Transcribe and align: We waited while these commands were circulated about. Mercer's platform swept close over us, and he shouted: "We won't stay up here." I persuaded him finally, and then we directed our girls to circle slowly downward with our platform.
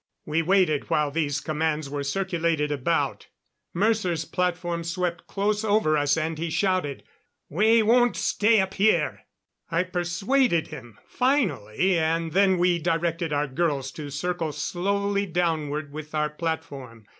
We 0.25 0.41
waited 0.41 0.89
while 0.89 1.11
these 1.11 1.39
commands 1.39 1.87
were 1.87 2.03
circulated 2.03 2.71
about. 2.71 3.27
Mercer's 3.71 4.25
platform 4.25 4.83
swept 4.83 5.27
close 5.27 5.63
over 5.63 5.95
us, 5.95 6.17
and 6.17 6.39
he 6.39 6.49
shouted: 6.49 7.03
"We 7.49 7.83
won't 7.83 8.15
stay 8.15 8.61
up 8.61 8.73
here." 8.73 9.25
I 9.69 9.83
persuaded 9.83 10.69
him 10.69 10.97
finally, 11.05 11.99
and 11.99 12.31
then 12.31 12.57
we 12.57 12.79
directed 12.79 13.31
our 13.31 13.45
girls 13.45 13.91
to 13.91 14.09
circle 14.09 14.51
slowly 14.53 15.27
downward 15.27 15.91
with 15.93 16.15
our 16.15 16.31
platform. 16.31 17.05